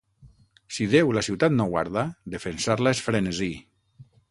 [0.77, 2.05] Si Déu la ciutat no guarda,
[2.37, 3.51] defensar-la és frenesí.